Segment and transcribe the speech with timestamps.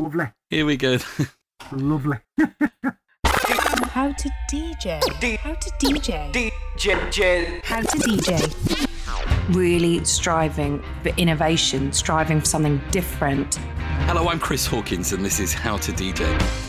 [0.00, 0.32] Lovely.
[0.48, 0.96] Here we go.
[1.72, 2.16] Lovely.
[3.26, 5.36] How to DJ.
[5.36, 6.32] How to DJ.
[6.32, 7.62] DJ.
[7.62, 9.54] How to DJ.
[9.54, 13.56] Really striving for innovation, striving for something different.
[14.06, 16.24] Hello, I'm Chris Hawkins, and this is How to DJ.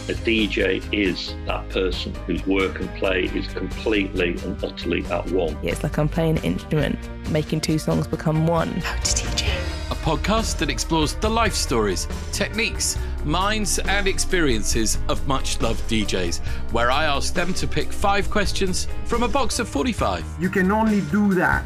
[0.09, 5.58] A DJ is that person whose work and play is completely and utterly at one.
[5.64, 8.68] It's like I'm playing an instrument, making two songs become one.
[8.82, 9.48] How to DJ.
[9.92, 16.40] A podcast that explores the life stories, techniques, minds, and experiences of much loved DJs,
[16.72, 20.26] where I ask them to pick five questions from a box of 45.
[20.40, 21.66] You can only do that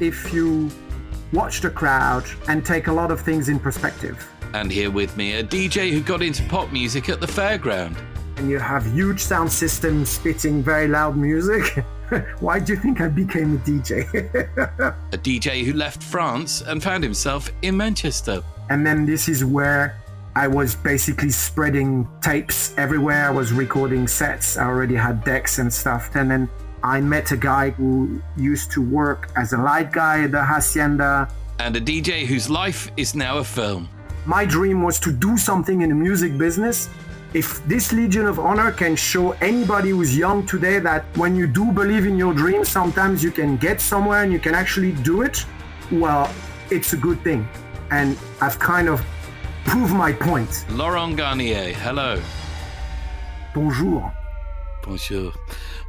[0.00, 0.70] if you
[1.32, 4.28] watch the crowd and take a lot of things in perspective.
[4.54, 7.96] And here with me, a DJ who got into pop music at the fairground.
[8.36, 11.84] And you have huge sound systems spitting very loud music.
[12.40, 14.12] Why do you think I became a DJ?
[15.12, 18.42] a DJ who left France and found himself in Manchester.
[18.70, 20.00] And then this is where
[20.36, 23.28] I was basically spreading tapes everywhere.
[23.28, 24.56] I was recording sets.
[24.56, 26.10] I already had decks and stuff.
[26.16, 26.48] And then
[26.82, 31.28] I met a guy who used to work as a light guy at the Hacienda.
[31.60, 33.88] And a DJ whose life is now a film.
[34.26, 36.88] My dream was to do something in the music business.
[37.32, 41.70] If this Legion of Honor can show anybody who's young today that when you do
[41.70, 45.46] believe in your dreams, sometimes you can get somewhere and you can actually do it,
[45.92, 46.28] well,
[46.70, 47.48] it's a good thing.
[47.92, 49.00] And I've kind of
[49.64, 50.64] proved my point.
[50.70, 52.20] Laurent Garnier, hello.
[53.54, 54.12] Bonjour.
[54.82, 55.32] Bonjour.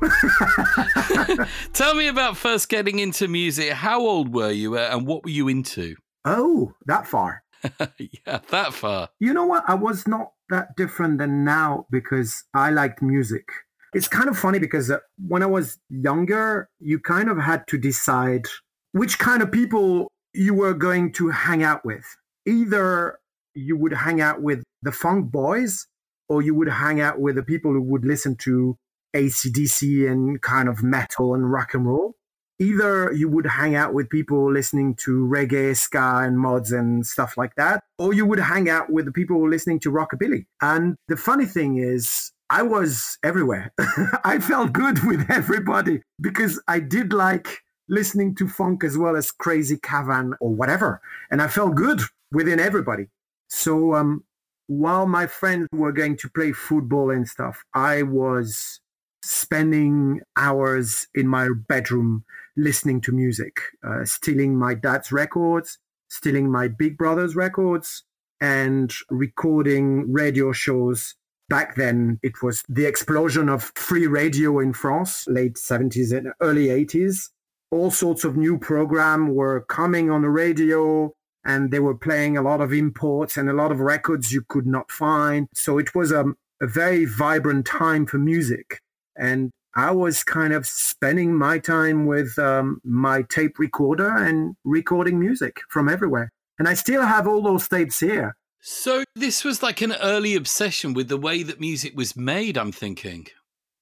[1.74, 3.72] Tell me about first getting into music.
[3.72, 5.96] How old were you uh, and what were you into?
[6.25, 7.44] Oh, that far.
[8.00, 9.09] yeah, that far.
[9.19, 9.63] You know what?
[9.68, 13.46] I was not that different than now because I liked music.
[13.94, 17.78] It's kind of funny because uh, when I was younger, you kind of had to
[17.78, 18.46] decide
[18.92, 22.06] which kind of people you were going to hang out with.
[22.46, 23.19] Either
[23.56, 25.88] you would hang out with the funk boys
[26.30, 28.78] or you would hang out with the people who would listen to
[29.16, 32.16] ACDC and kind of metal and rock and roll.
[32.60, 37.36] Either you would hang out with people listening to reggae, ska, and mods and stuff
[37.36, 40.46] like that, or you would hang out with the people listening to rockabilly.
[40.62, 43.74] And the funny thing is, I was everywhere.
[44.24, 49.32] I felt good with everybody because I did like listening to funk as well as
[49.32, 51.02] crazy cavan or whatever.
[51.30, 52.02] And I felt good
[52.32, 53.08] within everybody.
[53.47, 54.23] So um,
[54.67, 58.79] while my friends were going to play football and stuff, I was
[59.23, 62.23] spending hours in my bedroom
[62.57, 65.78] listening to music, uh, stealing my dad's records,
[66.09, 68.03] stealing my big brother's records,
[68.39, 71.16] and recording radio shows.
[71.50, 76.67] Back then, it was the explosion of free radio in France, late 70s and early
[76.67, 77.29] 80s.
[77.72, 81.13] All sorts of new programs were coming on the radio
[81.45, 84.66] and they were playing a lot of imports and a lot of records you could
[84.66, 85.47] not find.
[85.53, 86.25] So it was a,
[86.61, 88.79] a very vibrant time for music.
[89.16, 95.19] And I was kind of spending my time with um, my tape recorder and recording
[95.19, 96.31] music from everywhere.
[96.57, 98.36] And I still have all those tapes here.
[98.62, 102.71] So this was like an early obsession with the way that music was made, I'm
[102.71, 103.27] thinking.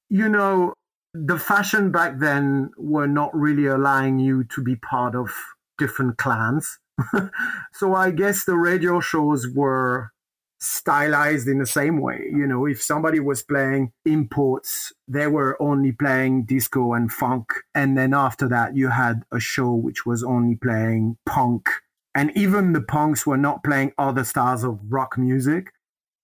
[0.09, 0.73] You know,
[1.13, 5.31] the fashion back then were not really allowing you to be part of
[5.77, 6.79] different clans.
[7.73, 10.11] so I guess the radio shows were
[10.63, 12.25] stylized in the same way.
[12.31, 17.49] You know, if somebody was playing imports, they were only playing disco and funk.
[17.75, 21.69] And then after that, you had a show which was only playing punk.
[22.15, 25.71] And even the punks were not playing other styles of rock music.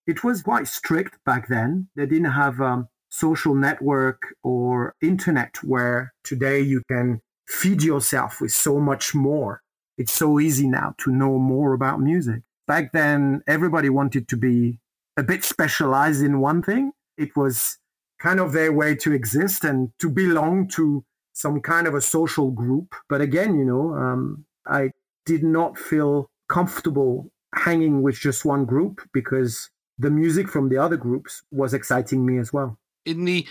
[0.06, 1.88] It was quite strict back then.
[1.94, 8.52] They didn't have um, social network or internet where today you can feed yourself with
[8.52, 9.60] so much more
[10.00, 12.40] it's so easy now to know more about music.
[12.66, 14.78] Back then, everybody wanted to be
[15.18, 16.92] a bit specialized in one thing.
[17.18, 17.76] It was
[18.18, 21.04] kind of their way to exist and to belong to
[21.34, 22.94] some kind of a social group.
[23.10, 24.92] But again, you know, um, I
[25.26, 29.68] did not feel comfortable hanging with just one group because
[29.98, 32.78] the music from the other groups was exciting me as well.
[33.04, 33.46] In the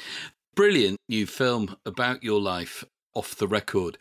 [0.56, 4.00] brilliant new film about your life off the record,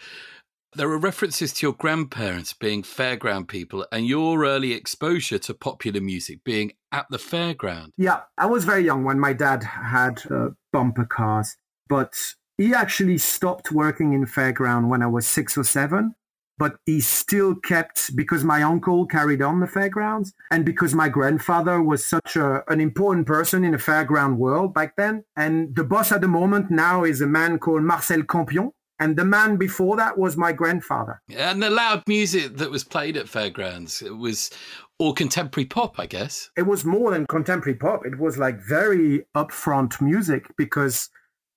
[0.74, 6.00] there are references to your grandparents being fairground people and your early exposure to popular
[6.00, 7.90] music being at the fairground.
[7.96, 11.56] Yeah, I was very young when my dad had uh, bumper cars,
[11.88, 12.12] but
[12.58, 16.14] he actually stopped working in fairground when I was six or seven
[16.58, 21.80] but he still kept because my uncle carried on the fairgrounds and because my grandfather
[21.80, 25.24] was such a, an important person in the fairground world back then.
[25.36, 28.72] And the boss at the moment now is a man called Marcel Campion.
[29.00, 31.22] And the man before that was my grandfather.
[31.34, 34.50] And the loud music that was played at fairgrounds, it was
[34.98, 36.50] all contemporary pop, I guess.
[36.56, 38.04] It was more than contemporary pop.
[38.04, 41.10] It was like very upfront music because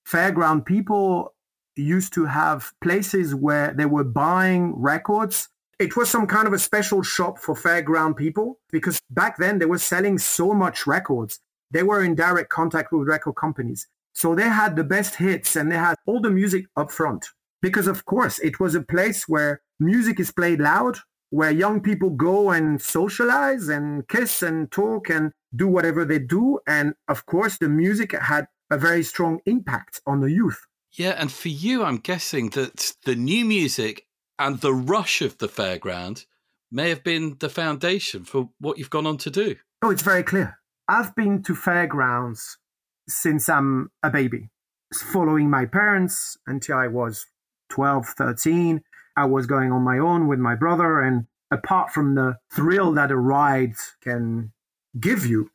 [0.08, 1.34] fairground people
[1.76, 5.50] used to have places where they were buying records.
[5.80, 9.66] It was some kind of a special shop for fairground people because back then they
[9.66, 11.40] were selling so much records.
[11.72, 13.88] They were in direct contact with record companies.
[14.14, 17.28] So they had the best hits and they had all the music up front.
[17.62, 20.98] Because of course it was a place where music is played loud,
[21.30, 26.60] where young people go and socialize and kiss and talk and do whatever they do.
[26.68, 30.66] And of course the music had a very strong impact on the youth.
[30.94, 35.48] Yeah, and for you, I'm guessing that the new music and the rush of the
[35.48, 36.26] fairground
[36.72, 39.56] may have been the foundation for what you've gone on to do.
[39.82, 40.58] Oh, it's very clear.
[40.88, 42.58] I've been to fairgrounds
[43.08, 44.50] since I'm a baby,
[44.94, 47.26] following my parents until I was
[47.70, 48.82] 12, 13.
[49.18, 51.02] I was going on my own with my brother.
[51.02, 54.52] And apart from the thrill that a ride can
[55.00, 55.52] give you,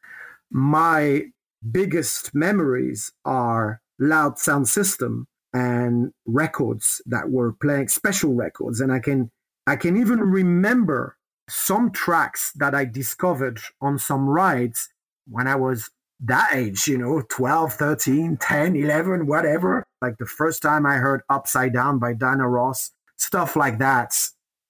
[0.51, 1.27] my
[1.71, 8.99] biggest memories are loud sound system and records that were playing special records and i
[8.99, 9.31] can
[9.67, 11.17] i can even remember
[11.49, 14.91] some tracks that i discovered on some rides
[15.27, 15.91] when i was
[16.21, 21.21] that age you know 12 13 10 11 whatever like the first time i heard
[21.29, 24.29] upside down by diana ross stuff like that.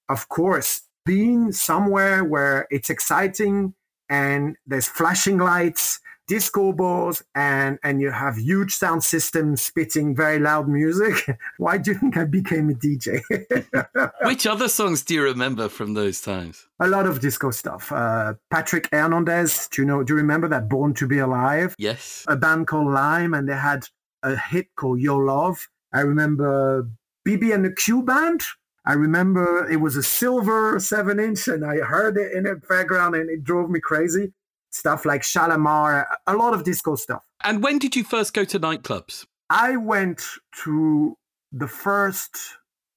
[0.09, 3.75] Of course being somewhere where it's exciting
[4.09, 10.39] and there's flashing lights disco balls and and you have huge sound systems spitting very
[10.39, 11.39] loud music.
[11.59, 13.23] Why do you think i became a dj
[14.23, 16.67] which other songs do you remember from those times?
[16.81, 17.93] A lot of disco stuff.
[17.93, 21.75] Uh, patrick hernandez do you know do you remember that born to be alive?
[21.79, 22.25] Yes.
[22.29, 23.87] A band called lime and they had
[24.23, 25.69] a hit called your love.
[25.93, 26.89] I remember
[27.27, 28.43] bb and the q band.
[28.85, 33.15] I remember it was a silver seven inch and I heard it in the background
[33.15, 34.33] and it drove me crazy
[34.77, 37.25] stuff like Shalamar, a lot of disco stuff.
[37.43, 39.27] And when did you first go to nightclubs?
[39.51, 40.23] I went
[40.65, 41.17] to
[41.53, 42.39] the first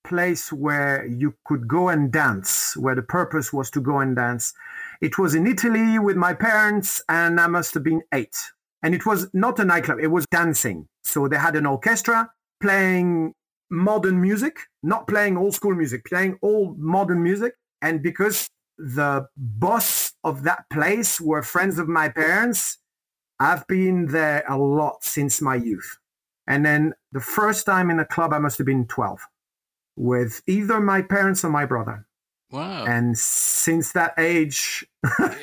[0.03, 4.53] place where you could go and dance, where the purpose was to go and dance.
[5.01, 8.35] It was in Italy with my parents, and I must have been eight.
[8.81, 10.87] And it was not a nightclub, it was dancing.
[11.03, 12.29] So they had an orchestra
[12.61, 13.33] playing
[13.69, 17.53] modern music, not playing old school music, playing old modern music.
[17.81, 22.77] And because the boss of that place were friends of my parents.
[23.39, 25.97] I've been there a lot since my youth.
[26.47, 29.19] And then the first time in a club, I must have been 12
[29.95, 32.07] with either my parents or my brother.
[32.51, 32.85] Wow.
[32.85, 34.87] And since that age,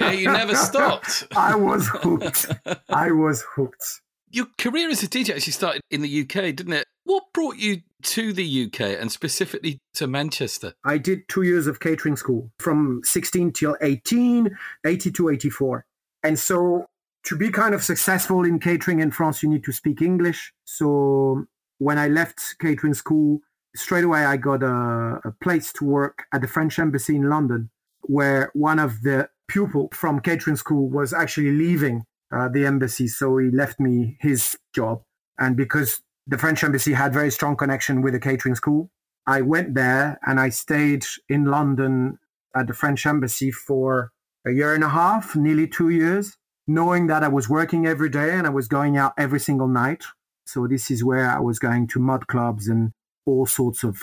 [0.00, 1.26] yeah, you never stopped.
[1.36, 2.50] I was hooked.
[2.88, 4.00] I was hooked.
[4.30, 6.86] Your career as a DJ actually started in the UK, didn't it?
[7.04, 10.74] What brought you to the UK and specifically to Manchester?
[10.84, 15.84] I did two years of catering school from 16 till 18, 82, 84.
[16.22, 16.86] And so
[17.24, 20.52] to be kind of successful in catering in France, you need to speak English.
[20.64, 21.44] So
[21.78, 23.40] when I left catering school,
[23.74, 27.70] straight away I got a, a place to work at the French embassy in London,
[28.02, 33.08] where one of the pupil from catering school was actually leaving uh, the embassy.
[33.08, 35.02] So he left me his job.
[35.38, 38.90] And because the French embassy had very strong connection with the catering school.
[39.26, 42.18] I went there and I stayed in London
[42.54, 44.12] at the French embassy for
[44.46, 48.32] a year and a half, nearly two years, knowing that I was working every day
[48.32, 50.04] and I was going out every single night.
[50.46, 52.92] So this is where I was going to mud clubs and
[53.24, 54.00] all sorts of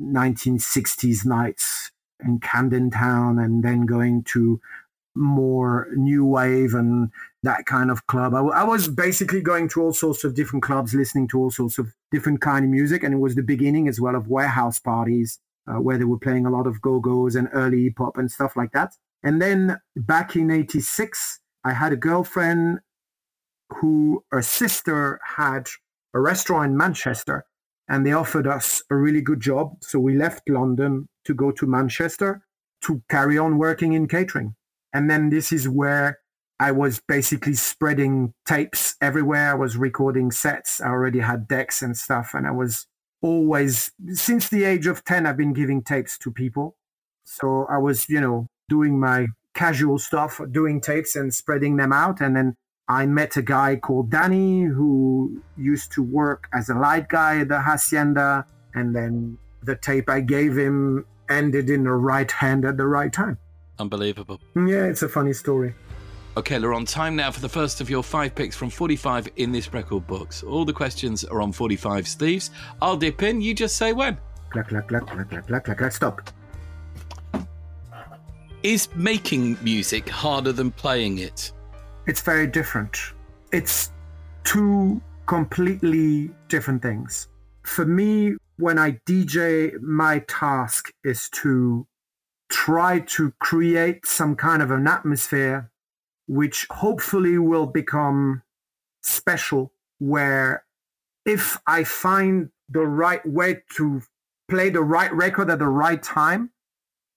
[0.00, 1.90] 1960s nights
[2.24, 4.60] in Camden Town and then going to
[5.16, 7.10] more new wave and
[7.42, 8.34] that kind of club.
[8.34, 11.78] I, I, was basically going to all sorts of different clubs, listening to all sorts
[11.78, 15.38] of different kind of music, and it was the beginning as well of warehouse parties
[15.68, 18.56] uh, where they were playing a lot of go-go's and early hip hop and stuff
[18.56, 18.94] like that.
[19.22, 22.80] And then back in 86, I had a girlfriend
[23.80, 25.68] who her sister had
[26.14, 27.44] a restaurant in Manchester
[27.88, 29.76] and they offered us a really good job.
[29.80, 32.42] So we left London to go to Manchester
[32.82, 34.54] to carry on working in catering.
[34.96, 36.20] And then this is where
[36.58, 39.50] I was basically spreading tapes everywhere.
[39.50, 40.80] I was recording sets.
[40.80, 42.30] I already had decks and stuff.
[42.32, 42.86] And I was
[43.20, 46.76] always, since the age of 10, I've been giving tapes to people.
[47.24, 52.22] So I was, you know, doing my casual stuff, doing tapes and spreading them out.
[52.22, 52.54] And then
[52.88, 57.48] I met a guy called Danny who used to work as a light guy at
[57.48, 58.46] the Hacienda.
[58.74, 63.12] And then the tape I gave him ended in the right hand at the right
[63.12, 63.36] time.
[63.78, 64.40] Unbelievable.
[64.54, 65.74] Yeah, it's a funny story.
[66.36, 69.72] Okay, on time now for the first of your five picks from 45 in this
[69.72, 70.42] record box.
[70.42, 72.50] All the questions are on 45 Steve's.
[72.82, 74.18] I'll dip in, you just say when.
[74.50, 76.30] Clack, clack, clack, clack, clack, clack, clack, clack, stop.
[78.62, 81.52] Is making music harder than playing it?
[82.06, 82.98] It's very different.
[83.52, 83.90] It's
[84.44, 87.28] two completely different things.
[87.62, 91.86] For me, when I DJ, my task is to
[92.48, 95.70] try to create some kind of an atmosphere
[96.28, 98.42] which hopefully will become
[99.02, 100.64] special where
[101.24, 104.02] if I find the right way to
[104.48, 106.50] play the right record at the right time,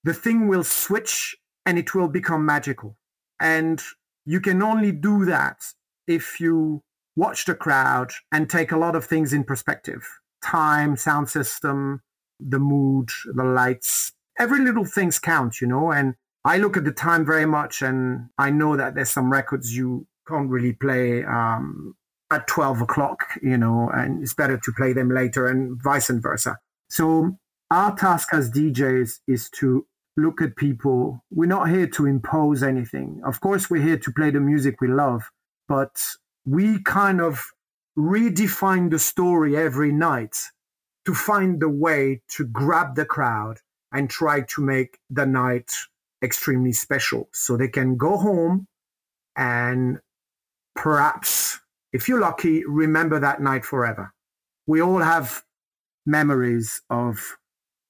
[0.03, 2.97] the thing will switch and it will become magical.
[3.39, 3.81] And
[4.25, 5.63] you can only do that
[6.07, 6.81] if you
[7.15, 10.07] watch the crowd and take a lot of things in perspective.
[10.43, 12.01] Time, sound system,
[12.39, 16.15] the mood, the lights, every little things count, you know, and
[16.45, 20.07] I look at the time very much and I know that there's some records you
[20.27, 21.95] can't really play um,
[22.31, 26.57] at 12 o'clock, you know, and it's better to play them later and vice versa.
[26.89, 27.37] So
[27.69, 31.23] our task as DJs is to look at people.
[31.29, 33.21] We're not here to impose anything.
[33.25, 35.23] Of course, we're here to play the music we love,
[35.67, 36.01] but
[36.45, 37.43] we kind of
[37.97, 40.37] redefine the story every night
[41.05, 43.59] to find the way to grab the crowd
[43.91, 45.71] and try to make the night
[46.23, 47.29] extremely special.
[47.33, 48.67] So they can go home
[49.35, 49.99] and
[50.75, 51.59] perhaps,
[51.93, 54.13] if you're lucky, remember that night forever.
[54.67, 55.43] We all have
[56.05, 57.37] memories of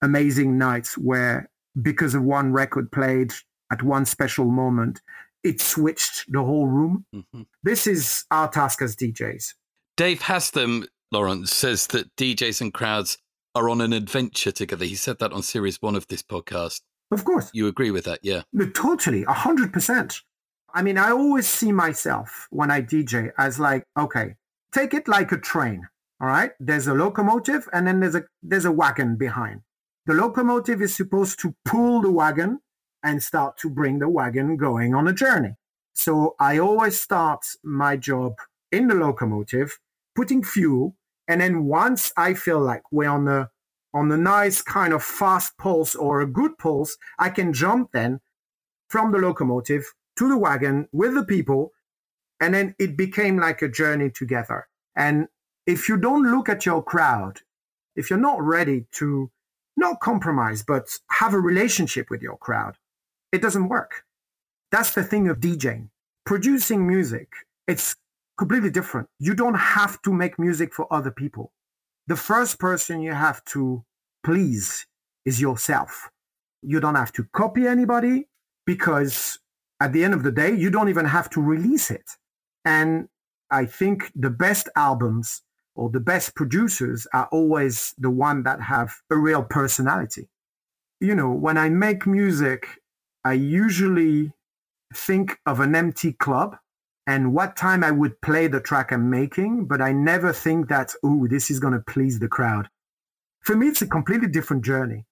[0.02, 1.50] amazing nights where,
[1.82, 3.34] because of one record played
[3.72, 5.02] at one special moment,
[5.44, 7.06] it switched the whole room.
[7.16, 7.44] Mm-hmm.
[7.64, 9.54] This is our task as DJs.
[9.98, 13.18] Dave Haslam, Lawrence, says that DJs and crowds
[13.56, 14.86] are on an adventure together.
[14.86, 16.82] He said that on series one of this podcast.
[17.12, 17.50] Of course.
[17.54, 18.44] You agree with that, yeah?
[18.54, 20.22] No, totally, 100%.
[20.74, 24.36] I mean, I always see myself when I DJ as like, okay,
[24.72, 25.88] take it like a train.
[26.22, 26.52] All right.
[26.60, 29.62] There's a locomotive and then there's a there's a wagon behind.
[30.06, 32.60] The locomotive is supposed to pull the wagon
[33.04, 35.56] and start to bring the wagon going on a journey.
[35.94, 38.34] So I always start my job
[38.72, 39.80] in the locomotive,
[40.16, 40.96] putting fuel,
[41.30, 43.50] and then once I feel like we're on the
[43.94, 48.20] on a nice kind of fast pulse or a good pulse, I can jump then
[48.90, 51.72] from the locomotive to the wagon with the people.
[52.40, 54.68] And then it became like a journey together.
[54.96, 55.28] And
[55.66, 57.40] if you don't look at your crowd,
[57.96, 59.32] if you're not ready to
[59.76, 62.78] not compromise, but have a relationship with your crowd,
[63.32, 64.04] it doesn't work.
[64.72, 65.90] That's the thing of DJing.
[66.26, 67.34] Producing music,
[67.68, 67.96] it's
[68.40, 69.08] completely different.
[69.20, 71.52] You don't have to make music for other people
[72.10, 73.86] the first person you have to
[74.24, 74.88] please
[75.26, 76.10] is yourself.
[76.64, 78.28] You don't have to copy anybody
[78.66, 79.38] because
[79.80, 82.18] at the end of the day, you don't even have to release it.
[82.66, 83.10] And
[83.52, 85.44] I think the best albums
[85.76, 90.28] or the best producers are always the one that have a real personality.
[91.00, 92.82] You know, when I make music,
[93.24, 94.34] I usually
[94.96, 96.58] think of an empty club
[97.10, 100.94] and what time I would play the track I'm making, but I never think that,
[101.04, 102.70] oh, this is going to please the crowd.
[103.42, 105.06] For me, it's a completely different journey.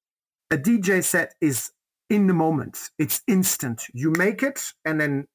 [0.51, 1.71] A DJ set is
[2.11, 2.91] in the moment.
[2.99, 3.81] It's instant.
[3.95, 5.27] You make it and then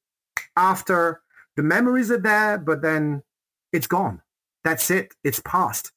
[0.56, 1.22] after
[1.56, 3.24] the memories are there, but then
[3.72, 4.22] it's gone.
[4.62, 5.14] That's it.
[5.24, 5.90] It's past.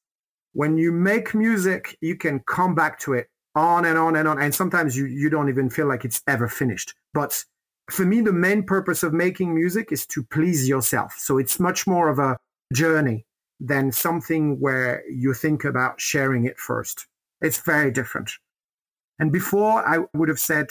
[0.54, 4.42] When you make music, you can come back to it on and on and on.
[4.42, 6.96] And sometimes you, you don't even feel like it's ever finished.
[7.14, 7.46] But
[7.89, 11.15] for me, the main purpose of making music is to please yourself.
[11.18, 12.38] So it's much more of a
[12.74, 13.25] journey
[13.60, 17.08] than something where you think about sharing it first.
[17.42, 18.32] It's very different.
[19.20, 20.68] And before I would have said,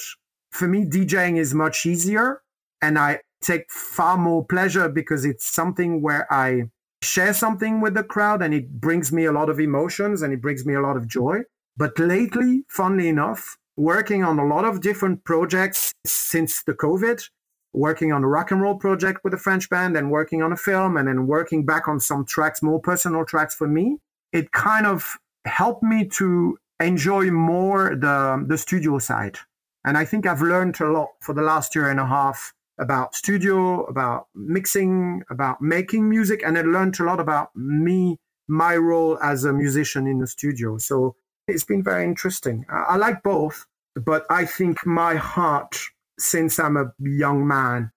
[0.50, 2.42] for me, DJing is much easier
[2.83, 6.64] and I take far more pleasure because it's something where I
[7.02, 10.40] share something with the crowd and it brings me a lot of emotions and it
[10.40, 11.40] brings me a lot of joy.
[11.76, 17.28] But lately, funnily enough, working on a lot of different projects since the COVID,
[17.73, 20.57] working on a rock and roll project with a French band and working on a
[20.57, 23.99] film and then working back on some tracks, more personal tracks for me,
[24.33, 29.38] it kind of helped me to enjoy more the, the studio side.
[29.85, 33.14] And I think I've learned a lot for the last year and a half about
[33.14, 38.16] studio, about mixing, about making music, and I learned a lot about me,
[38.49, 40.78] my role as a musician in the studio.
[40.78, 41.16] So
[41.47, 42.65] it's been very interesting.
[42.71, 45.79] I, I like both, but I think my heart,
[46.19, 47.91] since I'm a young man,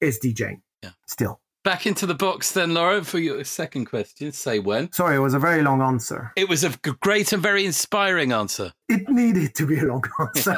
[0.00, 0.60] is DJing.
[0.82, 0.90] Yeah.
[1.06, 1.40] Still.
[1.64, 4.32] Back into the box then, Laurent, for your second question.
[4.32, 4.90] Say when.
[4.92, 6.32] Sorry, it was a very long answer.
[6.36, 8.72] It was a great and very inspiring answer.
[8.88, 10.56] It needed to be a long answer.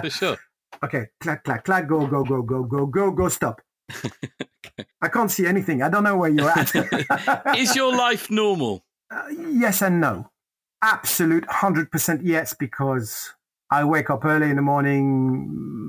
[0.00, 0.38] For sure.
[0.84, 3.60] okay, clack, clack, clack, go, go, go, go, go, go, go, stop.
[5.02, 5.82] I can't see anything.
[5.82, 6.74] I don't know where you're at.
[7.58, 8.84] Is your life normal?
[9.10, 10.30] Uh, yes and no.
[10.88, 13.34] Absolute 100% yes, because
[13.72, 15.48] I wake up early in the morning.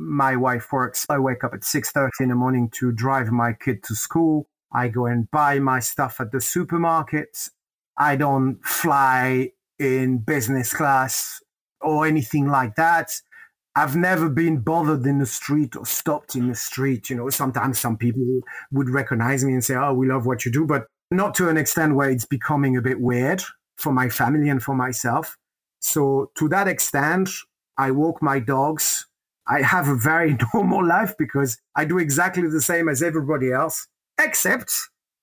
[0.09, 1.05] My wife works.
[1.07, 4.49] I wake up at 6.30 in the morning to drive my kid to school.
[4.73, 7.51] I go and buy my stuff at the supermarkets.
[7.95, 11.43] I don't fly in business class
[11.79, 13.21] or anything like that.
[13.75, 17.11] I've never been bothered in the street or stopped in the street.
[17.11, 20.51] You know, sometimes some people would recognize me and say, oh, we love what you
[20.51, 23.43] do, but not to an extent where it's becoming a bit weird
[23.77, 25.37] for my family and for myself.
[25.79, 27.29] So to that extent,
[27.77, 29.05] I walk my dogs.
[29.47, 33.87] I have a very normal life because I do exactly the same as everybody else,
[34.19, 34.71] except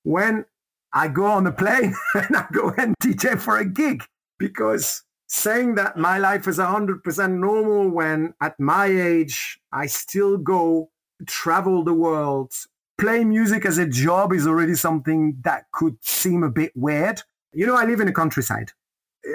[0.04, 0.46] when
[0.92, 4.04] I go on a plane and I go and DJ for a gig
[4.38, 10.90] because saying that my life is 100% normal when at my age I still go
[11.26, 12.52] travel the world,
[12.98, 17.22] play music as a job is already something that could seem a bit weird.
[17.54, 18.70] You know, I live in the countryside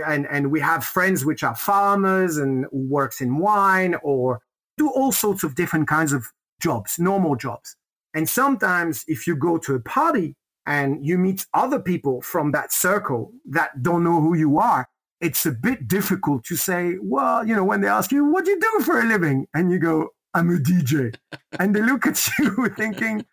[0.06, 4.42] and, and we have friends which are farmers and works in wine or
[4.78, 6.26] do all sorts of different kinds of
[6.62, 7.76] jobs, normal jobs.
[8.14, 12.72] And sometimes if you go to a party and you meet other people from that
[12.72, 14.88] circle that don't know who you are,
[15.22, 18.52] it's a bit difficult to say, well, you know, when they ask you, what do
[18.52, 19.48] you do for a living?
[19.54, 21.16] And you go, I'm a DJ.
[21.60, 23.26] and they look at you thinking,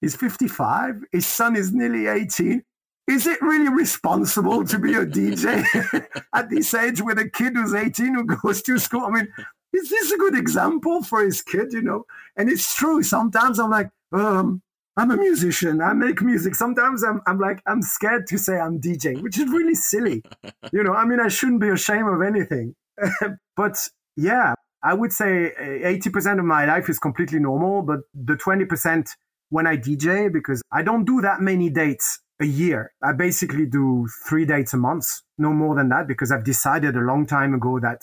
[0.00, 2.62] he's 55, his son is nearly 18.
[3.08, 5.64] Is it really responsible to be a DJ
[6.34, 9.06] at this age with a kid who's 18 who goes to school?
[9.06, 9.28] I mean,
[9.72, 12.04] is this a good example for his kid, you know?
[12.36, 13.02] And it's true.
[13.02, 14.60] Sometimes I'm like, um,
[14.98, 15.80] I'm a musician.
[15.80, 16.54] I make music.
[16.54, 20.22] Sometimes I'm, I'm like, I'm scared to say I'm DJing, which is really silly.
[20.72, 22.74] You know, I mean, I shouldn't be ashamed of anything.
[23.56, 23.78] but
[24.16, 29.08] yeah, I would say 80% of my life is completely normal, but the 20%
[29.48, 32.92] when I DJ, because I don't do that many dates a year.
[33.02, 35.06] I basically do three dates a month,
[35.38, 38.02] no more than that, because I've decided a long time ago that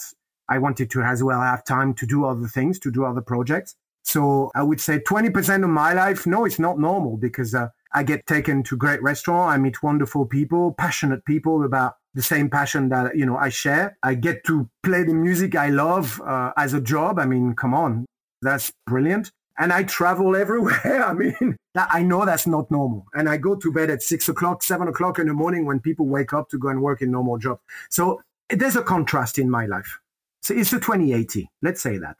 [0.50, 3.76] I wanted to as well have time to do other things, to do other projects.
[4.04, 8.04] So I would say 20% of my life, no, it's not normal because uh, I
[8.04, 9.52] get taken to great restaurant.
[9.52, 13.98] I meet wonderful people, passionate people about the same passion that, you know, I share.
[14.04, 17.18] I get to play the music I love uh, as a job.
[17.18, 18.06] I mean, come on,
[18.44, 19.32] that's brilliant.
[19.58, 21.04] And I travel everywhere.
[21.08, 23.06] I mean, I know that's not normal.
[23.14, 26.06] And I go to bed at six o'clock, seven o'clock in the morning when people
[26.08, 27.62] wake up to go and work in normal jobs.
[27.90, 30.00] So there's a contrast in my life.
[30.42, 31.50] So it's a 2080.
[31.62, 32.18] Let's say that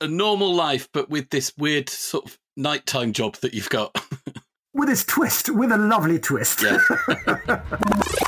[0.00, 3.96] a normal life, but with this weird sort of nighttime job that you've got.
[4.74, 6.62] with this twist, with a lovely twist.
[6.62, 6.78] Yeah.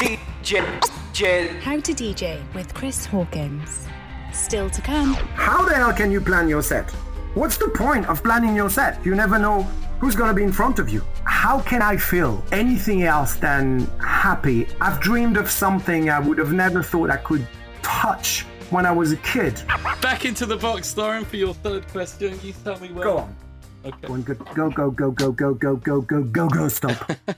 [0.01, 1.61] DJ.
[1.63, 3.87] How to DJ with Chris Hawkins.
[4.33, 5.15] Still to come.
[5.15, 6.95] How the hell can you plan your set?
[7.37, 9.05] What's the point of planning your set?
[9.05, 9.65] You never know
[10.01, 11.03] who's going to be in front of you.
[11.25, 14.67] How can I feel anything else than happy?
[14.81, 17.47] I've dreamed of something I would have never thought I could
[17.83, 19.63] touch when I was a kid.
[20.01, 22.41] Back into the box, Laurent, for your third question.
[22.43, 23.05] You tell me where.
[23.05, 23.37] Go on.
[23.85, 24.07] Okay.
[24.07, 27.11] Go, on, go, go, go, go, go, go, go, go, go, go, go, stop.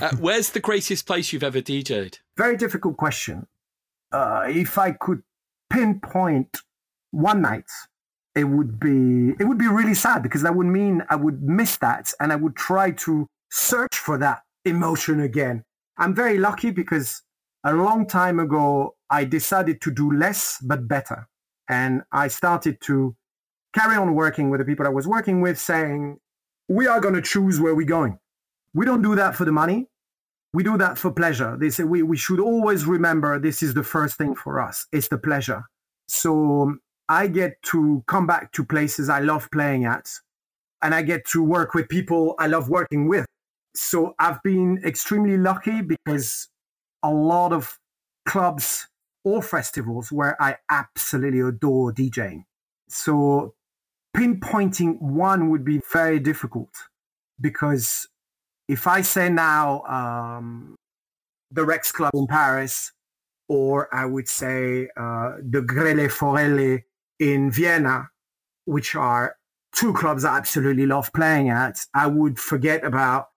[0.00, 2.18] uh, where's the greatest place you've ever DJed?
[2.38, 3.46] Very difficult question.
[4.10, 5.22] Uh, if I could
[5.68, 6.62] pinpoint
[7.10, 7.66] one night,
[8.34, 11.76] it would be it would be really sad because that would mean I would miss
[11.78, 15.64] that and I would try to search for that emotion again.
[15.98, 17.22] I'm very lucky because
[17.64, 21.28] a long time ago I decided to do less but better.
[21.68, 23.14] And I started to
[23.74, 26.18] carry on working with the people I was working with saying,
[26.68, 28.18] we are going to choose where we're going.
[28.74, 29.88] We don't do that for the money.
[30.54, 31.56] We do that for pleasure.
[31.58, 34.86] They say we, we should always remember this is the first thing for us.
[34.92, 35.64] It's the pleasure.
[36.08, 36.76] So
[37.12, 40.08] I get to come back to places I love playing at
[40.80, 43.26] and I get to work with people I love working with.
[43.74, 46.48] So I've been extremely lucky because
[47.02, 47.78] a lot of
[48.26, 48.88] clubs
[49.24, 52.44] or festivals where I absolutely adore DJing.
[52.88, 53.52] So
[54.16, 56.70] pinpointing one would be very difficult
[57.38, 58.06] because
[58.68, 60.76] if I say now um,
[61.50, 62.90] the Rex Club in Paris,
[63.48, 66.80] or I would say uh, the Grelle Forelle
[67.22, 68.10] in Vienna,
[68.64, 69.36] which are
[69.72, 73.28] two clubs I absolutely love playing at, I would forget about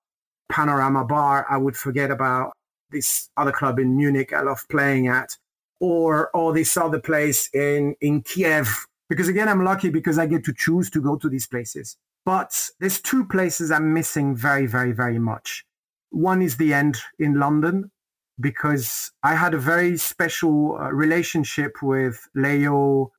[0.49, 1.45] Panorama Bar.
[1.47, 2.53] I would forget about
[2.89, 5.37] this other club in Munich I love playing at,
[5.79, 8.85] or or this other place in in Kiev.
[9.07, 11.95] Because again, I'm lucky because I get to choose to go to these places.
[12.25, 15.63] But there's two places I'm missing very, very, very much.
[16.09, 17.91] One is the end in London
[18.39, 23.11] because I had a very special uh, relationship with Layo,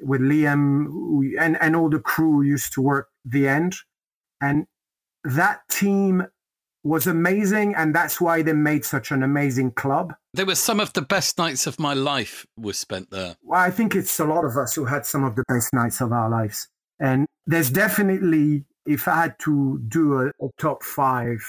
[0.00, 0.86] with Liam,
[1.38, 3.76] and, and all the crew used to work the end.
[4.40, 4.66] And
[5.24, 6.26] that team
[6.84, 7.74] was amazing.
[7.76, 10.14] And that's why they made such an amazing club.
[10.34, 13.36] There were some of the best nights of my life were spent there.
[13.42, 16.00] Well, I think it's a lot of us who had some of the best nights
[16.00, 16.68] of our lives.
[16.98, 21.44] And there's definitely, if I had to do a, a top five,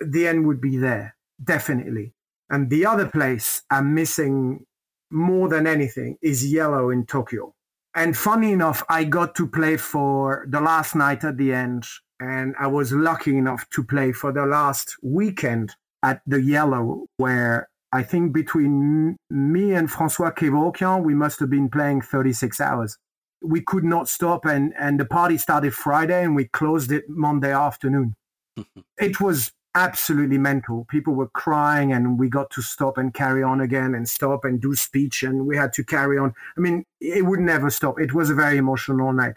[0.00, 2.12] the end would be there, definitely.
[2.50, 4.64] And the other place I'm missing
[5.10, 7.54] more than anything is Yellow in Tokyo.
[7.94, 11.84] And funny enough, I got to play for the last night at the end,
[12.20, 17.68] and I was lucky enough to play for the last weekend at the Yellow, where
[17.92, 22.98] I think between me and Francois Kevorkian, we must have been playing 36 hours.
[23.42, 27.52] We could not stop and and the party started friday and we closed it monday
[27.52, 28.14] afternoon.
[29.00, 30.86] It was absolutely mental.
[30.90, 34.60] People were crying and we got to stop and carry on again and stop and
[34.60, 36.34] do speech and we had to carry on.
[36.56, 38.00] I mean it would never stop.
[38.00, 39.36] It was a very emotional night.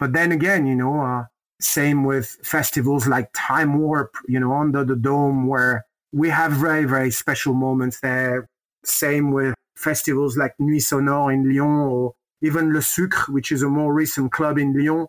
[0.00, 1.24] But then again you know uh,
[1.60, 6.84] same with festivals like time warp you know under the dome where we have very
[6.84, 8.48] very special moments there.
[8.84, 13.68] Same with festivals like nuit sonore in lyon or even Le Sucre, which is a
[13.68, 15.06] more recent club in Lyon.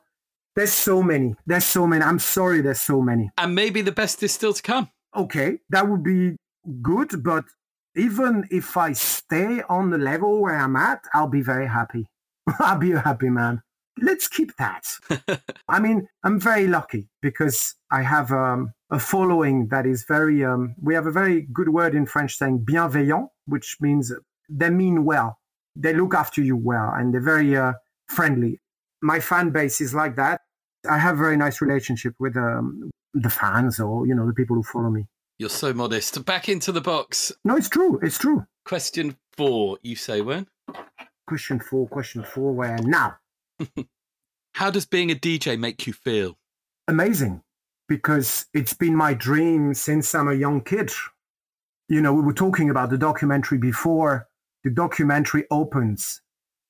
[0.58, 1.36] There's so many.
[1.46, 2.04] There's so many.
[2.04, 3.30] I'm sorry, there's so many.
[3.38, 4.90] And maybe the best is still to come.
[5.16, 6.36] Okay, that would be
[6.82, 7.24] good.
[7.24, 7.46] But
[7.96, 12.08] even if I stay on the level where I'm at, I'll be very happy.
[12.60, 13.62] I'll be a happy man.
[14.02, 14.84] Let's keep that.
[15.70, 20.74] I mean, I'm very lucky because I have um, a following that is very, um,
[20.82, 24.12] we have a very good word in French saying bienveillant, which means
[24.50, 25.38] they mean well
[25.76, 27.74] they look after you well and they're very uh,
[28.08, 28.60] friendly.
[29.02, 30.37] My fan base is like that.
[30.90, 34.56] I have a very nice relationship with um, the fans or, you know, the people
[34.56, 35.06] who follow me.
[35.40, 36.26] You're so modest.
[36.26, 37.32] Back into the box.
[37.46, 38.00] No, it's true.
[38.02, 38.46] It's true.
[38.66, 40.48] Question four, you say when?
[41.28, 43.18] Question four, question four, where now?
[44.56, 46.38] How does being a DJ make you feel?
[46.88, 47.44] Amazing,
[47.88, 50.92] because it's been my dream since I'm a young kid.
[51.90, 54.28] You know, we were talking about the documentary before
[54.64, 56.22] the documentary opens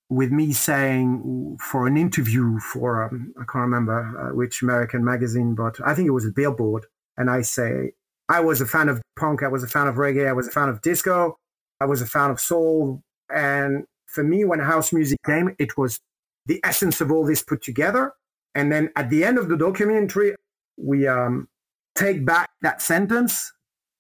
[0.10, 5.54] with me saying for an interview for um, I can't remember uh, which American magazine,
[5.56, 6.86] but I think it was a Billboard,
[7.18, 7.92] and I say
[8.30, 10.52] I was a fan of punk, I was a fan of reggae, I was a
[10.52, 11.38] fan of disco,
[11.82, 16.00] I was a fan of soul, and for me, when house music came, it was
[16.46, 18.14] the essence of all this put together.
[18.56, 20.34] And then at the end of the documentary,
[20.78, 21.48] we um,
[21.96, 23.52] take back that sentence,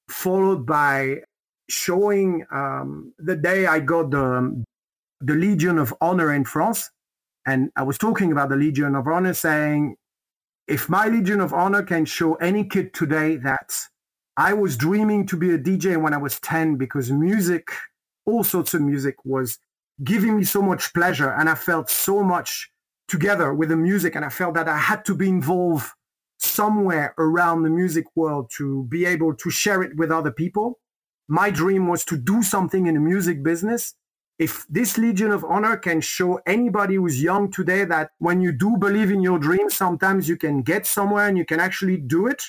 [0.09, 1.17] followed by
[1.69, 4.63] showing um, the day I got the,
[5.21, 6.89] the Legion of Honor in France.
[7.45, 9.95] And I was talking about the Legion of Honor, saying,
[10.67, 13.73] if my Legion of Honor can show any kid today that
[14.35, 17.69] I was dreaming to be a DJ when I was 10 because music,
[18.25, 19.59] all sorts of music, was
[20.03, 21.31] giving me so much pleasure.
[21.31, 22.69] And I felt so much
[23.07, 24.15] together with the music.
[24.15, 25.87] And I felt that I had to be involved
[26.39, 30.79] somewhere around the music world to be able to share it with other people
[31.27, 33.93] my dream was to do something in the music business.
[34.39, 38.77] If this Legion of Honor can show anybody who's young today that when you do
[38.77, 42.43] believe in your dream, sometimes you can get somewhere and you can actually do it,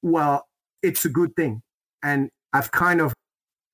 [0.00, 0.48] well,
[0.82, 1.62] it's a good thing.
[2.02, 3.12] And I've kind of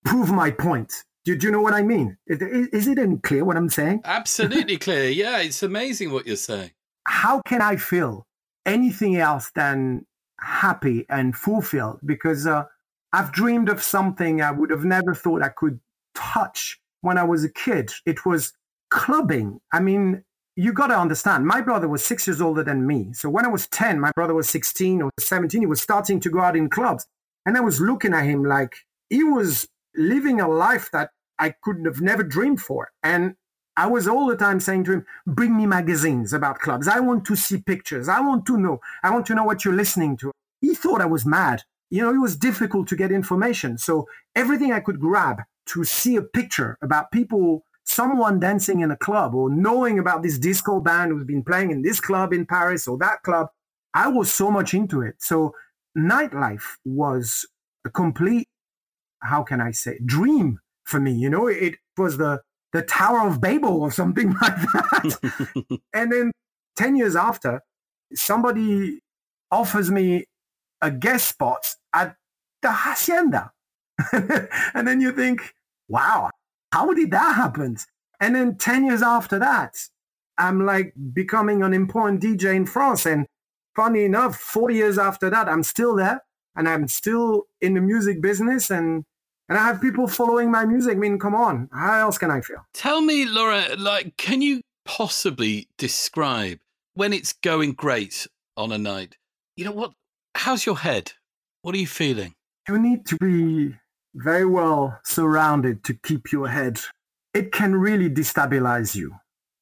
[0.04, 0.92] proved my point.
[1.24, 2.16] Do, do you know what I mean?
[2.26, 4.00] Is, is it clear what I'm saying?
[4.04, 5.08] Absolutely clear.
[5.08, 6.72] Yeah, it's amazing what you're saying.
[7.04, 8.26] How can I feel
[8.66, 10.06] anything else than
[10.40, 12.00] happy and fulfilled?
[12.04, 12.64] Because uh,
[13.12, 15.78] I've dreamed of something I would have never thought I could
[16.14, 17.92] touch when I was a kid.
[18.06, 18.52] It was
[18.90, 19.60] clubbing.
[19.72, 20.24] I mean,
[20.56, 23.12] you got to understand, my brother was six years older than me.
[23.12, 25.60] So when I was 10, my brother was 16 or 17.
[25.60, 27.06] He was starting to go out in clubs.
[27.46, 28.76] And I was looking at him like
[29.08, 32.90] he was living a life that I couldn't have never dreamed for.
[33.02, 33.36] And
[33.76, 36.86] I was all the time saying to him, bring me magazines about clubs.
[36.86, 38.08] I want to see pictures.
[38.08, 38.80] I want to know.
[39.02, 40.32] I want to know what you're listening to.
[40.60, 43.76] He thought I was mad you know, it was difficult to get information.
[43.76, 48.96] So everything I could grab to see a picture about people, someone dancing in a
[48.96, 52.88] club or knowing about this disco band who's been playing in this club in Paris
[52.88, 53.48] or that club,
[53.94, 55.16] I was so much into it.
[55.18, 55.54] So
[55.96, 57.46] nightlife was
[57.84, 58.48] a complete,
[59.20, 61.12] how can I say, dream for me.
[61.12, 62.40] You know, it was the,
[62.72, 65.80] the Tower of Babel or something like that.
[65.94, 66.32] and then
[66.76, 67.60] 10 years after,
[68.14, 69.00] somebody
[69.50, 70.24] offers me
[70.82, 72.16] a guest spot at
[72.62, 73.52] the Hacienda.
[74.12, 75.54] and then you think,
[75.90, 76.30] wow,
[76.72, 77.76] how did that happen?
[78.20, 79.76] And then 10 years after that,
[80.38, 83.04] I'm like becoming an important DJ in France.
[83.04, 83.26] And
[83.76, 86.22] funny enough, 40 years after that, I'm still there
[86.56, 89.04] and I'm still in the music business and
[89.48, 90.92] and I have people following my music.
[90.92, 92.64] I mean, come on, how else can I feel?
[92.72, 96.60] Tell me, Laurent, like, can you possibly describe
[96.94, 99.16] when it's going great on a night?
[99.56, 99.92] You know what?
[100.36, 101.14] How's your head?
[101.62, 102.34] What are you feeling?
[102.68, 103.74] You need to be
[104.14, 106.80] very well surrounded to keep your head.
[107.34, 109.14] It can really destabilize you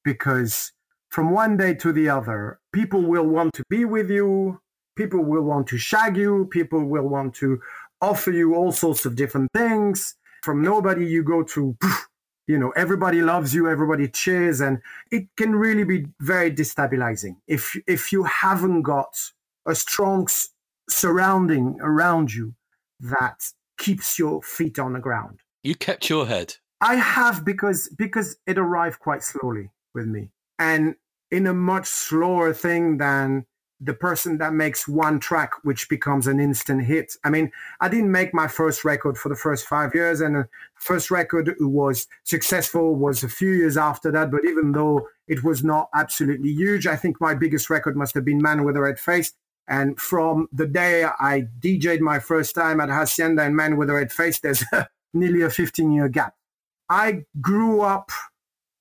[0.04, 0.72] because
[1.10, 4.60] from one day to the other, people will want to be with you,
[4.96, 7.60] people will want to shag you, people will want to
[8.00, 10.14] offer you all sorts of different things.
[10.42, 11.76] From nobody, you go to,
[12.46, 14.80] you know, everybody loves you, everybody cheers, and
[15.10, 19.32] it can really be very destabilizing if if you haven't got
[19.66, 20.26] a strong
[20.88, 22.54] surrounding around you
[23.00, 25.40] that keeps your feet on the ground.
[25.62, 26.56] You kept your head.
[26.80, 30.94] I have because because it arrived quite slowly with me, and
[31.30, 33.46] in a much slower thing than
[33.80, 37.14] the person that makes one track which becomes an instant hit.
[37.22, 40.48] I mean, I didn't make my first record for the first five years, and the
[40.74, 44.30] first record was successful was a few years after that.
[44.30, 48.24] But even though it was not absolutely huge, I think my biggest record must have
[48.24, 49.32] been Man with a Red Face.
[49.68, 53.94] And from the day I DJ'd my first time at Hacienda and Man with a
[53.94, 54.64] Red Face, there's
[55.14, 56.34] nearly a 15 year gap.
[56.88, 58.10] I grew up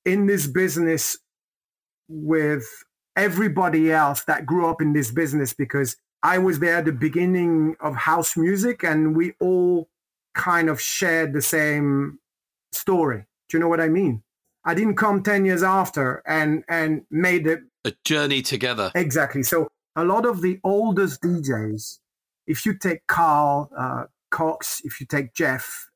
[0.06, 1.18] in this business
[2.08, 2.66] with
[3.18, 7.76] everybody else that grew up in this business because I was there at the beginning
[7.82, 9.90] of house music and we all
[10.34, 12.20] kind of shared the same
[12.72, 13.26] story.
[13.50, 14.24] Do you know what I mean?
[14.64, 18.92] I didn't come 10 years after and, and made it a journey together.
[18.96, 19.44] Exactly.
[19.44, 22.00] So a lot of the oldest DJs,
[22.46, 25.90] if you take Carl uh, Cox, if you take Jeff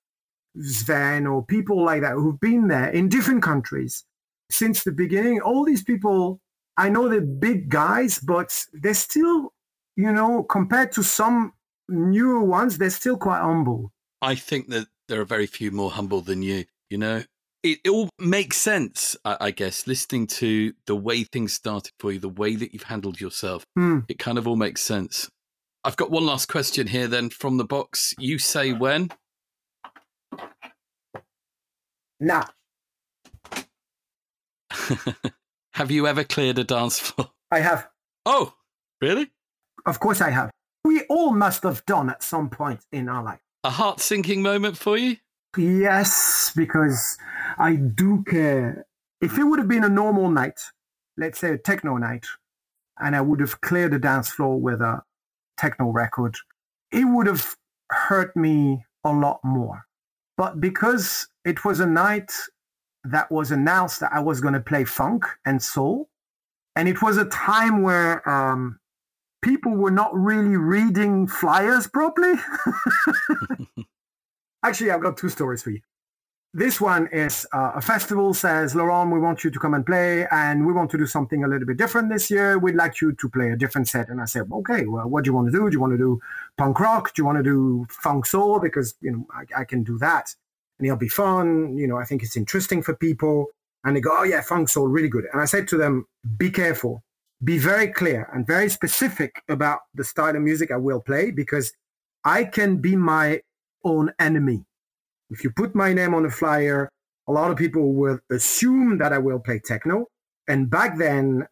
[0.60, 4.04] Sven or people like that who've been there in different countries
[4.50, 6.42] since the beginning, all these people
[6.78, 9.54] I know they're big guys, but they're still,
[9.96, 11.54] you know, compared to some
[11.88, 13.92] newer ones, they're still quite humble.
[14.22, 16.66] I think that there are very few more humble than you.
[16.90, 17.24] You know,
[17.64, 22.12] it, it all makes sense, I, I, guess, listening to the way things started for
[22.12, 23.66] you, the way that you've handled yourself.
[23.76, 24.00] Hmm.
[24.08, 25.30] It kind of all makes sense.
[25.84, 28.14] I've got one last question here then from the box.
[28.20, 29.10] You say when?
[32.20, 32.46] Now.
[35.74, 37.32] Have you ever cleared a dance floor?
[37.50, 37.88] I have.
[38.26, 38.54] Oh,
[39.02, 39.32] really?
[39.86, 40.52] Of course I have.
[40.86, 43.40] We all must have done at some point in our life.
[43.64, 45.18] A heart sinking moment for you?
[45.58, 47.18] Yes, because
[47.58, 48.86] I do care.
[49.20, 50.60] If it would have been a normal night,
[51.18, 52.26] let's say a techno night,
[53.00, 55.02] and I would have cleared the dance floor with a
[55.58, 56.36] techno record,
[56.92, 57.56] it would have
[57.92, 59.84] hurt me a lot more.
[60.38, 62.32] But because it was a night
[63.04, 66.10] that was announced that I was going to play funk and soul.
[66.76, 68.80] And it was a time where um,
[69.44, 72.36] people were not really reading flyers properly.
[74.64, 75.82] Actually, I've got two stories for you.
[76.54, 80.28] This one is uh, a festival says, Laurent, we want you to come and play,
[80.32, 82.60] and we want to do something a little bit different this year.
[82.60, 84.10] We'd like you to play a different set.
[84.10, 85.70] And I said, okay, well, what do you want to do?
[85.70, 86.20] Do you want to do
[86.58, 87.14] punk rock?
[87.14, 88.60] Do you want to do funk soul?
[88.60, 90.36] Because, you know, I, I can do that
[90.82, 91.78] and it'll be fun.
[91.78, 93.48] You know, I think it's interesting for people.
[93.84, 95.26] And they go, oh yeah, funk soul, really good.
[95.32, 96.06] And I said to them,
[96.38, 97.04] be careful,
[97.44, 101.72] be very clear and very specific about the style of music I will play because
[102.24, 103.42] I can be my
[103.84, 104.64] own enemy.
[105.30, 106.90] If you put my name on a flyer,
[107.28, 110.08] a lot of people will assume that I will play techno.
[110.48, 111.48] And back then,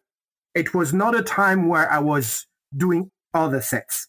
[0.54, 4.08] it was not a time where I was doing other sets.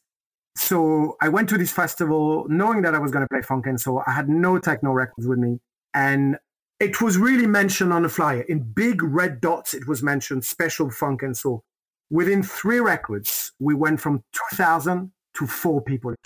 [0.57, 3.79] So I went to this festival knowing that I was going to play funk and
[3.79, 5.59] so I had no techno records with me.
[5.93, 6.37] And
[6.79, 8.41] it was really mentioned on the flyer.
[8.41, 11.63] In big red dots, it was mentioned special funk and soul.
[12.09, 16.15] Within three records, we went from 2,000 to four people.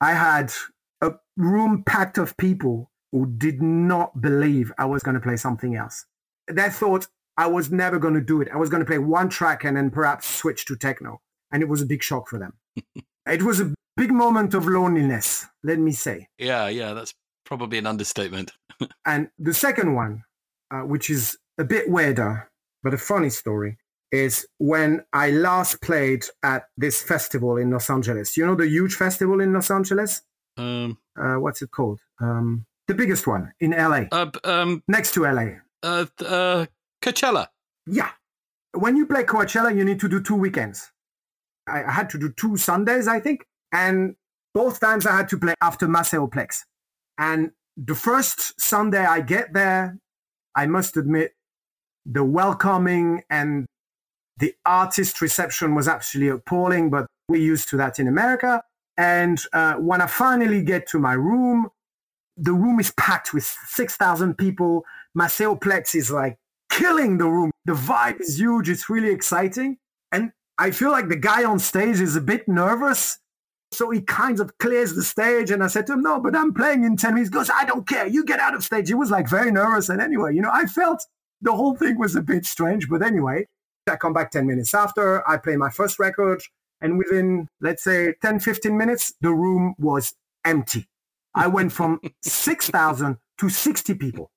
[0.00, 0.52] I had
[1.00, 5.74] a room packed of people who did not believe I was going to play something
[5.74, 6.04] else.
[6.50, 7.06] They thought
[7.36, 8.48] I was never going to do it.
[8.52, 11.20] I was going to play one track and then perhaps switch to techno.
[11.50, 12.54] And it was a big shock for them.
[13.26, 16.28] it was a big moment of loneliness, let me say.
[16.38, 17.14] Yeah, yeah, that's
[17.46, 18.52] Probably an understatement.
[19.06, 20.24] and the second one,
[20.70, 22.50] uh, which is a bit weirder,
[22.82, 23.78] but a funny story,
[24.12, 28.36] is when I last played at this festival in Los Angeles.
[28.36, 30.22] You know the huge festival in Los Angeles?
[30.56, 32.00] Um, uh, what's it called?
[32.20, 34.04] Um, the biggest one in LA.
[34.12, 35.58] Uh, um, Next to LA.
[35.82, 36.66] Uh, uh,
[37.02, 37.48] Coachella.
[37.86, 38.10] Yeah.
[38.72, 40.90] When you play Coachella, you need to do two weekends.
[41.66, 43.46] I, I had to do two Sundays, I think.
[43.72, 44.14] And
[44.54, 46.60] both times I had to play after Maceo Plex.
[47.18, 49.98] And the first Sunday I get there,
[50.54, 51.32] I must admit,
[52.04, 53.66] the welcoming and
[54.38, 58.62] the artist reception was absolutely appalling, but we're used to that in America.
[58.96, 61.68] And uh, when I finally get to my room,
[62.36, 64.84] the room is packed with 6,000 people.
[65.14, 66.36] Maceo Plex is like
[66.70, 67.50] killing the room.
[67.64, 68.68] The vibe is huge.
[68.68, 69.78] It's really exciting.
[70.12, 73.18] And I feel like the guy on stage is a bit nervous.
[73.72, 75.50] So he kind of clears the stage.
[75.50, 77.30] And I said to him, no, but I'm playing in 10 minutes.
[77.30, 78.06] He goes, I don't care.
[78.06, 78.88] You get out of stage.
[78.88, 79.88] He was like very nervous.
[79.88, 81.04] And anyway, you know, I felt
[81.42, 82.88] the whole thing was a bit strange.
[82.88, 83.46] But anyway,
[83.88, 85.28] I come back 10 minutes after.
[85.28, 86.42] I play my first record.
[86.80, 90.88] And within, let's say, 10, 15 minutes, the room was empty.
[91.34, 94.30] I went from 6,000 to 60 people.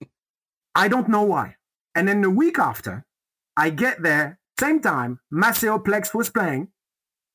[0.76, 1.56] I don't know why.
[1.96, 3.06] And then the week after,
[3.58, 6.70] I get there, same time, Maceo Plex was playing.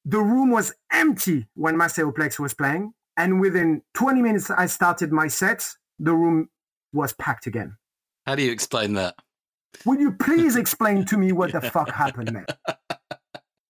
[0.04, 2.92] The room was empty when Maceo Plex was playing.
[3.16, 5.66] And within 20 minutes, I started my set.
[5.98, 6.48] The room
[6.92, 7.76] was packed again.
[8.26, 9.14] How do you explain that?
[9.84, 12.46] Would you please explain to me what the fuck happened, man?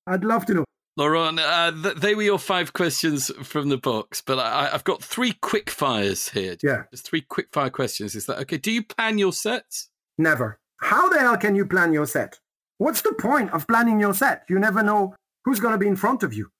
[0.06, 0.64] I'd love to know.
[0.96, 5.02] Laurent, uh, th- they were your five questions from the box, but I- have got
[5.02, 6.56] three quick fires here.
[6.62, 6.84] Yeah.
[6.92, 8.14] Just three quick fire questions.
[8.14, 8.58] Is that okay?
[8.58, 9.88] Do you plan your sets?
[10.18, 10.60] Never.
[10.80, 12.38] How the hell can you plan your set?
[12.78, 14.44] What's the point of planning your set?
[14.48, 15.14] You never know
[15.44, 16.50] who's going to be in front of you.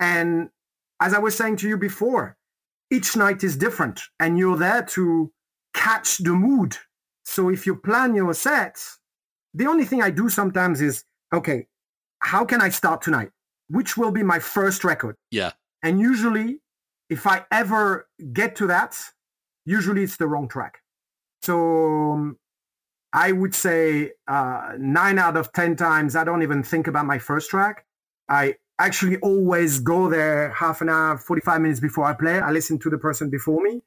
[0.00, 0.48] And
[1.00, 2.36] as I was saying to you before,
[2.90, 5.32] each night is different and you're there to
[5.74, 6.76] catch the mood.
[7.24, 8.82] So if you plan your set,
[9.54, 11.66] the only thing I do sometimes is, okay,
[12.20, 13.30] how can I start tonight?
[13.72, 15.16] which will be my first record.
[15.30, 15.52] Yeah.
[15.82, 16.60] And usually,
[17.08, 18.98] if I ever get to that,
[19.64, 20.80] usually it's the wrong track.
[21.42, 22.38] So um,
[23.12, 27.18] I would say uh, nine out of 10 times, I don't even think about my
[27.18, 27.86] first track.
[28.28, 32.40] I actually always go there half an hour, 45 minutes before I play.
[32.40, 33.80] I listen to the person before me.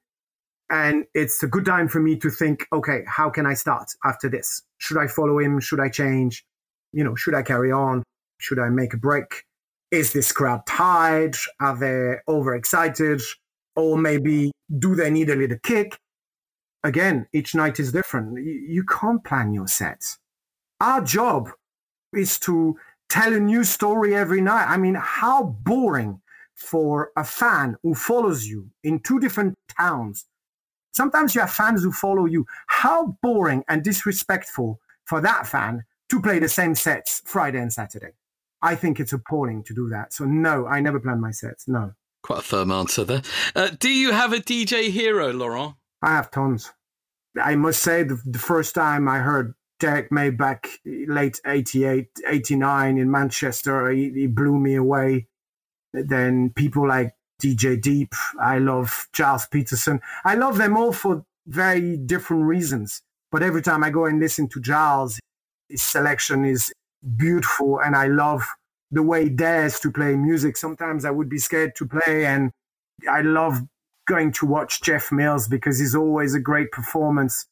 [0.70, 4.30] And it's a good time for me to think, okay, how can I start after
[4.30, 4.64] this?
[4.80, 5.60] Should I follow him?
[5.60, 6.44] Should I change?
[6.92, 8.04] You know, should I carry on?
[8.40, 9.46] Should I make a break?
[9.92, 11.36] is this crowd tired?
[11.60, 13.22] Are they overexcited?
[13.76, 15.98] Or maybe do they need a little kick?
[16.84, 18.38] Again, each night is different.
[18.46, 20.18] You can't plan your sets.
[20.80, 21.50] Our job
[22.14, 22.78] is to
[23.10, 24.68] tell a new story every night.
[24.68, 26.22] I mean, how boring
[26.54, 30.26] for a fan who follows you in two different towns.
[30.96, 32.46] Sometimes you have fans who follow you.
[32.68, 38.14] How boring and disrespectful for that fan to play the same sets Friday and Saturday.
[38.62, 40.14] I think it's appalling to do that.
[40.14, 41.68] So no, I never plan my sets.
[41.68, 41.94] No.
[42.24, 43.22] Quite a firm answer there.
[43.56, 45.76] Uh, do you have a DJ hero, Laurent?
[46.02, 46.72] I have tons.
[47.40, 52.98] I must say the, the first time I heard Derrick May back late 88, 89
[52.98, 55.28] in Manchester, he, he blew me away.
[55.92, 60.00] Then people like DJ Deep, I love Charles Peterson.
[60.24, 63.02] I love them all for very different reasons.
[63.32, 65.20] But every time I go and listen to Gilles,
[65.70, 66.72] his selection is
[67.18, 68.46] beautiful and I love
[68.92, 70.58] the way he dares to play music.
[70.58, 72.52] Sometimes I would be scared to play and
[73.10, 73.62] I love
[74.08, 77.46] going to watch Jeff Mills because he's always a great performance.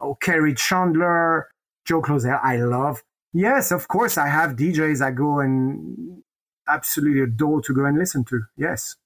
[0.00, 1.48] Oh, Kerri Chandler,
[1.84, 3.02] Joe Claussell, I love.
[3.32, 6.22] Yes, of course, I have DJs I go and
[6.68, 8.42] absolutely adore to go and listen to.
[8.56, 8.96] Yes.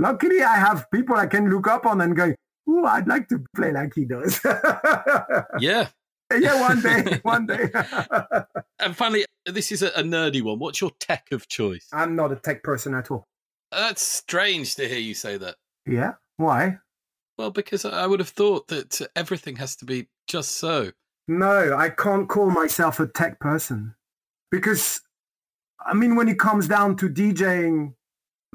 [0.00, 2.34] Luckily, I have people I can look up on and go,
[2.66, 4.40] oh, I'd like to play like he does.
[5.60, 5.88] yeah,
[6.38, 7.70] yeah, one day, one day.
[8.78, 10.58] and finally, this is a, a, nerdy one.
[10.58, 11.86] What's your tech of choice?
[11.92, 13.26] I'm not a tech person at all.
[13.70, 15.56] That's strange to hear you say that.
[15.86, 16.78] Yeah, why?
[17.36, 20.92] Well, because I would have thought that everything has to be just so.
[21.28, 23.94] No, I can't call myself a tech person
[24.50, 25.02] because,
[25.84, 27.92] I mean, when it comes down to DJing,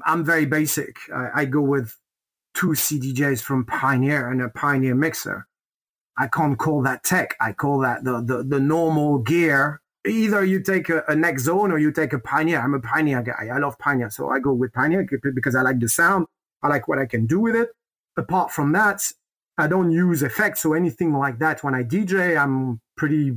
[0.04, 0.96] I'm very basic.
[1.14, 1.96] I, I go with
[2.54, 5.46] two CDJs from Pioneer and a Pioneer mixer
[6.18, 7.36] I can't call that tech.
[7.40, 9.80] I call that the, the, the normal gear.
[10.06, 12.60] Either you take a, a next zone or you take a Pioneer.
[12.60, 13.48] I'm a Pioneer guy.
[13.52, 14.10] I love Pioneer.
[14.10, 16.26] So I go with Pioneer because I like the sound.
[16.62, 17.70] I like what I can do with it.
[18.16, 19.02] Apart from that,
[19.58, 21.62] I don't use effects or anything like that.
[21.62, 23.32] When I DJ, I'm pretty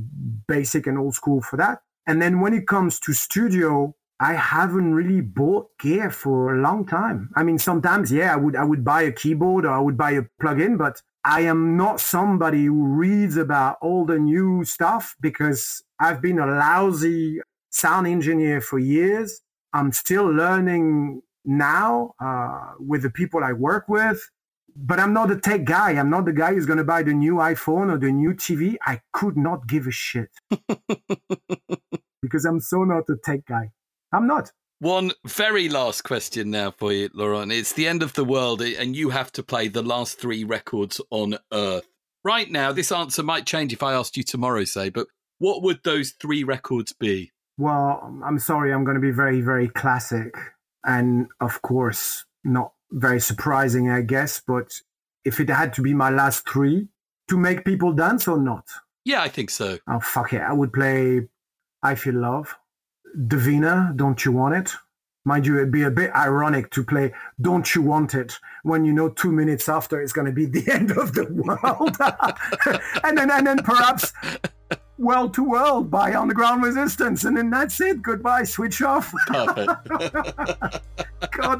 [0.48, 1.80] basic and old school for that.
[2.06, 6.86] And then when it comes to studio, I haven't really bought gear for a long
[6.86, 7.30] time.
[7.34, 10.10] I mean, sometimes, yeah, I would I would buy a keyboard or I would buy
[10.10, 15.82] a plugin, but I am not somebody who reads about all the new stuff because
[15.98, 17.40] I've been a lousy
[17.70, 19.40] sound engineer for years.
[19.72, 24.30] I'm still learning now uh, with the people I work with,
[24.76, 25.92] but I'm not a tech guy.
[25.92, 28.76] I'm not the guy who's going to buy the new iPhone or the new TV.
[28.86, 30.30] I could not give a shit
[32.22, 33.70] because I'm so not a tech guy.
[34.12, 34.52] I'm not.
[34.80, 37.52] One very last question now for you, Laurent.
[37.52, 40.42] It's the end of the world, eh, and you have to play the last three
[40.42, 41.86] records on Earth.
[42.24, 45.06] Right now, this answer might change if I asked you tomorrow, say, but
[45.38, 47.30] what would those three records be?
[47.58, 50.34] Well, I'm sorry, I'm going to be very, very classic.
[50.84, 54.40] And of course, not very surprising, I guess.
[54.46, 54.72] But
[55.26, 56.88] if it had to be my last three,
[57.28, 58.64] to make people dance or not?
[59.04, 59.78] Yeah, I think so.
[59.86, 60.40] Oh, fuck it.
[60.40, 61.28] I would play
[61.82, 62.54] I Feel Love
[63.16, 64.72] Davina, Don't You Want It?
[65.24, 68.92] Mind you, it'd be a bit ironic to play Don't You Want It when you
[68.92, 71.96] know two minutes after it's going to be the end of the world.
[73.04, 74.12] and, then, and then perhaps
[74.98, 77.24] World to World by Underground Resistance.
[77.24, 78.02] And then that's it.
[78.02, 78.44] Goodbye.
[78.44, 79.12] Switch off.
[79.28, 79.78] God,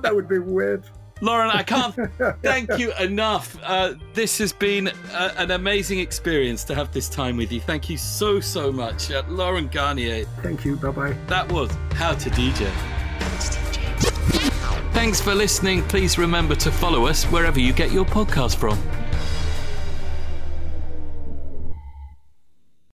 [0.02, 0.84] that would be weird.
[1.20, 1.94] Laurent, I can't
[2.42, 3.58] thank you enough.
[3.62, 7.60] Uh, this has been a, an amazing experience to have this time with you.
[7.60, 9.10] Thank you so, so much.
[9.10, 10.24] Uh, Laurent Garnier.
[10.42, 10.76] Thank you.
[10.76, 11.16] Bye bye.
[11.26, 12.70] That was How to DJ.
[14.92, 15.82] Thanks for listening.
[15.84, 18.78] Please remember to follow us wherever you get your podcast from.